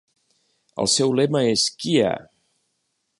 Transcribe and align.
El 0.83 0.89
seu 0.93 1.13
lema 1.19 1.43
és 1.51 1.67
Kya! 1.83 2.17